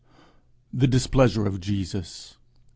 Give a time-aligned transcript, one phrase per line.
[0.73, 2.37] THE DISPLEASURE OF JESUS.